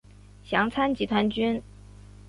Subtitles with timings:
[0.43, 1.61] 详参集团军。